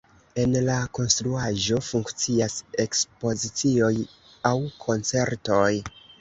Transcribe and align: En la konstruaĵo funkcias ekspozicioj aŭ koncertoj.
En 0.43 0.53
la 0.67 0.77
konstruaĵo 0.99 1.77
funkcias 1.87 2.55
ekspozicioj 2.85 3.93
aŭ 4.53 4.55
koncertoj. 4.87 5.71